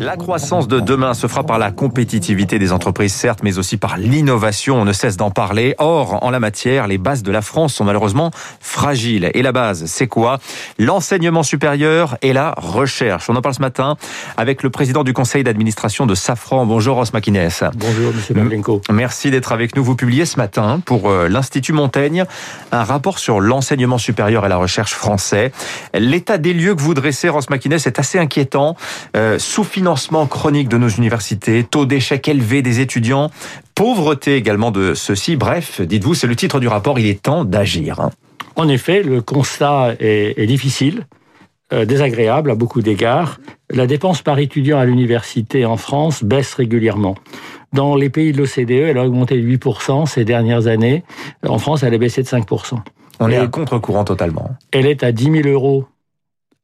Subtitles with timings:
[0.00, 3.96] La croissance de demain se fera par la compétitivité des entreprises, certes, mais aussi par
[3.96, 4.80] l'innovation.
[4.80, 5.74] On ne cesse d'en parler.
[5.78, 9.30] Or, en la matière, les bases de la France sont malheureusement fragiles.
[9.34, 10.38] Et la base, c'est quoi?
[10.78, 13.28] L'enseignement supérieur et la recherche.
[13.30, 13.96] On en parle ce matin
[14.36, 16.66] avec le président du conseil d'administration de Safran.
[16.66, 17.48] Bonjour, Ross Makines.
[17.74, 18.80] Bonjour, monsieur Pavlenko.
[18.90, 19.84] Merci d'être avec nous.
[19.84, 22.24] Vous publiez ce matin pour euh, l'Institut Montaigne
[22.70, 25.52] un rapport sur l'enseignement supérieur et la recherche français.
[25.94, 28.76] L'état des lieux que vous dressez, Ross Makines, est assez inquiétant.
[29.16, 33.30] Euh, sous-financement chronique de nos universités, taux d'échec élevé des étudiants,
[33.74, 35.36] pauvreté également de ceux-ci.
[35.36, 38.00] Bref, dites-vous, c'est le titre du rapport, il est temps d'agir.
[38.00, 38.10] Hein.
[38.56, 41.06] En effet, le constat est, difficile,
[41.72, 43.38] euh, désagréable à beaucoup d'égards.
[43.70, 47.16] La dépense par étudiant à l'université en France baisse régulièrement.
[47.72, 51.04] Dans les pays de l'OCDE, elle a augmenté de 8% ces dernières années.
[51.46, 52.78] En France, elle a baissé de 5%.
[53.20, 54.50] On est à contre-courant totalement.
[54.72, 55.86] Elle est à 10 000 euros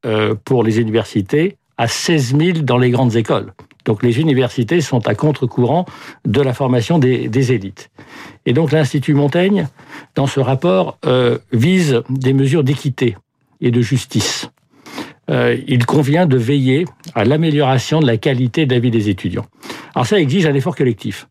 [0.06, 3.52] euh, pour les universités à 16 000 dans les grandes écoles.
[3.84, 5.86] Donc les universités sont à contre-courant
[6.26, 7.90] de la formation des, élites.
[8.44, 9.66] Et donc l'Institut Montaigne,
[10.14, 13.16] dans ce rapport, euh, vise des mesures d'équité
[13.62, 14.50] et de justice.
[15.30, 19.46] Euh, il convient de veiller à l'amélioration de la qualité de la vie des étudiants.
[19.94, 21.28] Alors ça exige un effort collectif.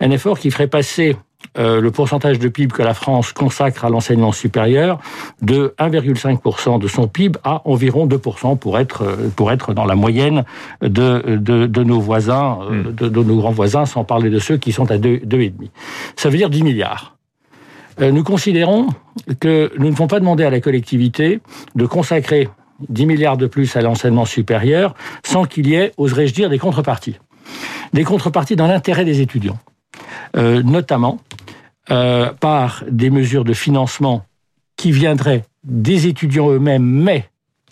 [0.00, 1.16] Un effort qui ferait passer
[1.58, 5.00] euh, le pourcentage de PIB que la France consacre à l'enseignement supérieur
[5.42, 10.44] de 1,5% de son PIB à environ 2% pour être, pour être dans la moyenne
[10.80, 12.94] de, de, de nos voisins, euh, hmm.
[12.94, 15.52] de, de, nos grands voisins, sans parler de ceux qui sont à 2,5.
[16.16, 17.16] Ça veut dire 10 milliards.
[18.00, 18.88] Euh, nous considérons
[19.40, 21.40] que nous ne pouvons pas demander à la collectivité
[21.74, 22.48] de consacrer
[22.88, 27.18] 10 milliards de plus à l'enseignement supérieur sans qu'il y ait, oserais-je dire, des contreparties.
[27.92, 29.58] Des contreparties dans l'intérêt des étudiants.
[30.36, 31.18] Euh, notamment
[31.90, 34.24] euh, par des mesures de financement
[34.76, 37.28] qui viendraient des étudiants eux-mêmes, mais,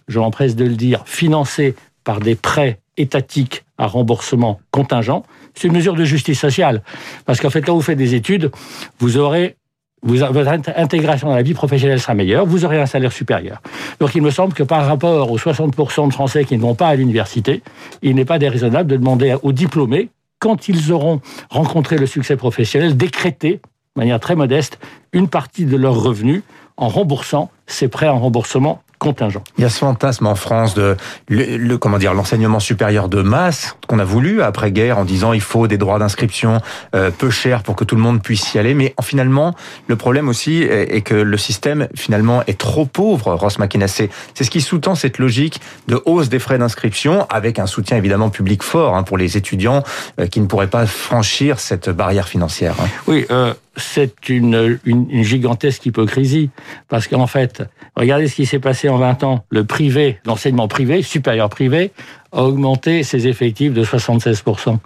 [0.09, 5.23] je m'empresse de le dire, financées par des prêts étatiques à remboursement contingent.
[5.55, 6.83] C'est une mesure de justice sociale.
[7.27, 8.51] Parce qu'en fait, quand vous faites des études,
[8.99, 9.57] vous aurez
[10.03, 13.61] votre intégration dans la vie professionnelle sera meilleure, vous aurez un salaire supérieur.
[14.01, 16.89] Donc il me semble que par rapport aux 60% de Français qui ne vont pas
[16.89, 17.63] à l'université,
[18.03, 22.97] il n'est pas déraisonnable de demander aux diplômés quand ils auront rencontré le succès professionnel,
[22.97, 24.79] décréter, de manière très modeste,
[25.13, 26.43] une partie de leurs revenus
[26.77, 29.43] en remboursant ces prêts en remboursement contingent.
[29.57, 30.97] Il y a ce fantasme en France de
[31.29, 35.41] le, comment dire l'enseignement supérieur de masse qu'on a voulu après guerre en disant il
[35.41, 36.61] faut des droits d'inscription
[36.95, 39.55] euh, peu chers pour que tout le monde puisse y aller mais finalement
[39.87, 44.51] le problème aussi est, que le système finalement est trop pauvre Ross McKenna c'est ce
[44.51, 48.97] qui sous-tend cette logique de hausse des frais d'inscription avec un soutien évidemment public fort
[48.97, 49.83] hein, pour les étudiants
[50.21, 52.75] euh, qui ne pourraient pas franchir cette barrière financière.
[52.81, 52.89] Hein.
[53.07, 56.51] Oui, euh, c'est une, une, gigantesque hypocrisie.
[56.89, 57.63] Parce qu'en fait,
[57.97, 59.45] regardez ce qui s'est passé en 20 ans.
[59.51, 61.93] Le privé, l'enseignement privé, supérieur privé,
[62.33, 64.79] a augmenté ses effectifs de 76%.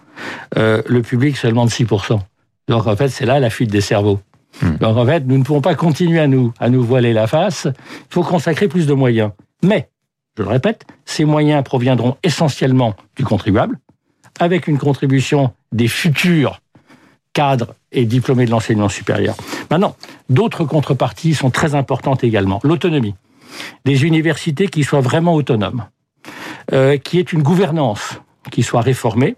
[0.56, 2.20] Euh, le public seulement de 6%.
[2.68, 4.20] Donc en fait, c'est là la fuite des cerveaux.
[4.60, 4.76] Hmm.
[4.76, 7.66] Donc en fait, nous ne pouvons pas continuer à nous, à nous voiler la face.
[7.66, 9.32] Il faut consacrer plus de moyens.
[9.62, 9.88] Mais,
[10.36, 13.78] je le répète, ces moyens proviendront essentiellement du contribuable,
[14.40, 16.61] avec une contribution des futurs
[17.32, 19.34] cadres et diplômés de l'enseignement supérieur.
[19.70, 19.96] Maintenant,
[20.28, 22.60] d'autres contreparties sont très importantes également.
[22.62, 23.14] L'autonomie.
[23.84, 25.86] Des universités qui soient vraiment autonomes,
[26.72, 28.20] euh, qui aient une gouvernance
[28.50, 29.36] qui soit réformée,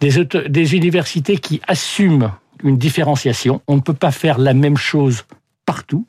[0.00, 3.60] des, des universités qui assument une différenciation.
[3.68, 5.24] On ne peut pas faire la même chose
[5.66, 6.06] partout.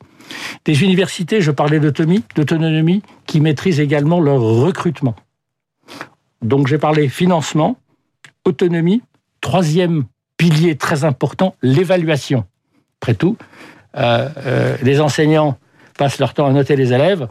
[0.64, 5.14] Des universités, je parlais d'autonomie, d'autonomie, qui maîtrisent également leur recrutement.
[6.42, 7.76] Donc j'ai parlé financement,
[8.44, 9.02] autonomie,
[9.40, 10.04] troisième
[10.36, 12.44] pilier très important, l'évaluation.
[13.00, 13.36] Après tout,
[13.96, 15.58] euh, euh, les enseignants
[15.98, 17.28] passent leur temps à noter les élèves.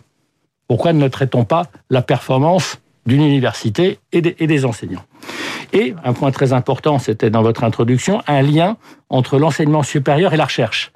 [0.67, 5.05] Pourquoi ne noterait-on pas la performance d'une université et des enseignants?
[5.73, 8.77] Et un point très important, c'était dans votre introduction, un lien
[9.09, 10.91] entre l'enseignement supérieur et la recherche.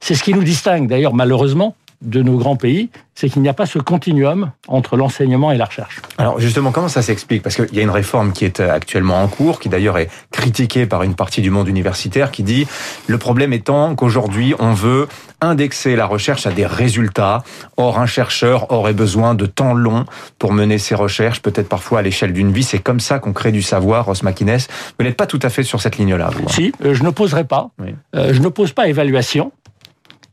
[0.00, 3.54] C'est ce qui nous distingue d'ailleurs malheureusement de nos grands pays, c'est qu'il n'y a
[3.54, 6.00] pas ce continuum entre l'enseignement et la recherche.
[6.16, 7.42] Alors justement, comment ça s'explique?
[7.42, 10.08] Parce qu'il y a une réforme qui est euh, actuellement en cours, qui d'ailleurs est
[10.30, 12.66] critiquée par une partie du monde universitaire, qui dit
[13.06, 15.08] le problème étant qu'aujourd'hui on veut
[15.40, 17.42] indexer la recherche à des résultats.
[17.76, 20.04] Or, un chercheur aurait besoin de temps long
[20.38, 22.62] pour mener ses recherches, peut-être parfois à l'échelle d'une vie.
[22.62, 24.58] C'est comme ça qu'on crée du savoir, Ross Makines.
[24.98, 26.44] Vous n'êtes pas tout à fait sur cette ligne-là, vous.
[26.44, 26.52] Hein?
[26.52, 27.70] Si, euh, je n'opposerai pas.
[28.14, 29.52] Euh, je n'oppose pas évaluation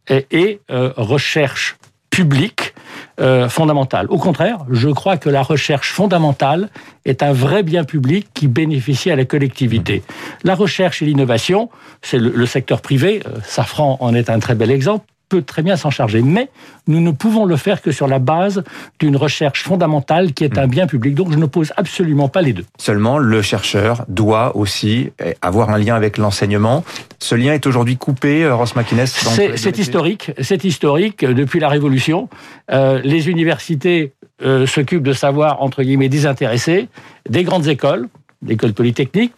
[0.09, 1.77] et, euh, recherche
[2.09, 2.74] publique
[3.19, 4.07] euh, fondamentale.
[4.09, 6.69] Au contraire, je crois que la recherche fondamentale
[7.06, 10.04] est un vrai bien public qui bénéficie à la collectivité.
[10.44, 11.69] La recherche et l'innovation,
[12.01, 15.75] c'est le, secteur privé, euh, Safran en est un très bel exemple, peut très bien
[15.75, 16.21] s'en charger.
[16.21, 16.50] Mais
[16.88, 18.63] nous ne pouvons le faire que sur la base
[19.00, 21.15] d'une recherche fondamentale qui est un bien public.
[21.15, 22.65] Donc je ne pose absolument pas les deux.
[22.77, 26.83] Seulement, le chercheur doit aussi avoir un lien avec l'enseignement.
[27.19, 30.31] Ce lien est aujourd'hui coupé, euh, Ross McInnes C'est historique.
[30.39, 31.25] C'est historique.
[31.25, 32.29] Depuis la Révolution,
[32.71, 34.13] euh, les universités
[34.44, 36.89] euh, s'occupent de savoir, entre guillemets, désintéressés,
[37.29, 38.07] des grandes écoles,
[38.45, 39.33] l'école polytechnique,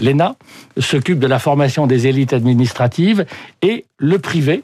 [0.00, 0.36] l'ENA,
[0.78, 3.26] s'occupe de la formation des élites administratives,
[3.62, 4.62] et le privé,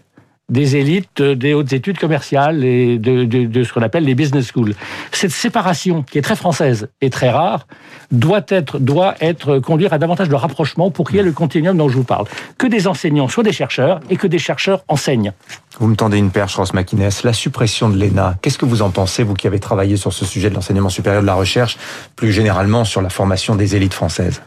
[0.52, 4.74] des élites des hautes études commerciales et de, ce qu'on appelle les business schools.
[5.10, 7.66] Cette séparation, qui est très française et très rare,
[8.12, 11.76] doit être, doit être conduire à davantage de rapprochement pour qu'il y ait le continuum
[11.76, 12.26] dont je vous parle.
[12.58, 15.32] Que des enseignants soient des chercheurs et que des chercheurs enseignent.
[15.80, 17.08] Vous me tendez une perche, Ross McInnes.
[17.24, 20.26] La suppression de l'ENA, qu'est-ce que vous en pensez, vous qui avez travaillé sur ce
[20.26, 21.78] sujet de l'enseignement supérieur de la recherche,
[22.14, 24.42] plus généralement sur la formation des élites françaises?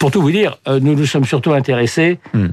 [0.00, 2.48] Pour tout vous dire, euh, nous nous sommes surtout intéressés hmm.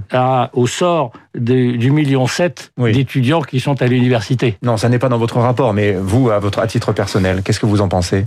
[0.54, 4.58] au sort du million sept d'étudiants qui sont à l'université.
[4.62, 7.60] Non, ça n'est pas dans votre rapport, mais vous, à votre à titre personnel, qu'est-ce
[7.60, 8.26] que vous en pensez?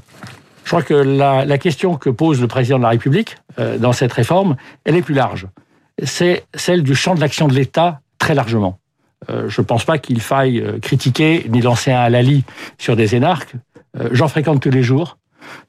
[0.65, 4.13] Je crois que la, question que pose le président de la République euh, dans cette
[4.13, 5.47] réforme, elle est plus large.
[6.03, 8.79] C'est celle du champ de l'action de l'État très largement.
[9.29, 12.45] Euh, je ne pense pas qu'il faille critiquer ni lancer un halali
[12.79, 13.55] sur des énarques.
[14.13, 15.19] J'en fréquente tous les jours.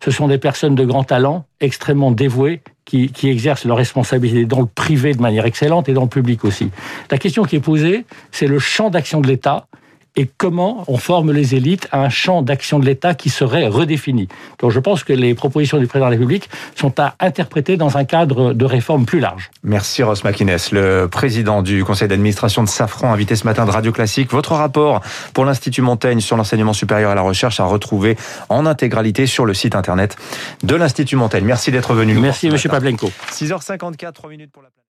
[0.05, 4.65] Ce sont des personnes de grand talent, extrêmement dévouées, qui, exercent leurs responsabilités dans le
[4.65, 6.69] privé de manière excellente et dans le public aussi.
[7.09, 9.67] La question qui est posée, c'est le champ d'action de l'État
[10.15, 14.27] et comment on forme les élites à un champ d'action de l'État qui serait redéfini.
[14.59, 17.97] Donc je pense que les propositions du président de la République sont à interpréter dans
[17.97, 19.51] un cadre de réforme plus large.
[19.63, 23.91] Merci Ross McInnes, le président du conseil d'administration de Safran, invité ce matin de Radio
[23.91, 24.31] Classique.
[24.31, 25.01] Votre rapport
[25.33, 28.17] pour l'Institut Montaigne sur l'enseignement supérieur et la recherche à retrouver
[28.49, 30.17] en intégralité sur le site internet
[30.63, 31.45] de l'Institut Montaigne.
[31.45, 32.15] Merci d'être venu.
[32.15, 33.09] Merci Monsieur Pavlenko.
[33.31, 34.71] 6h54, 3 minutes pour la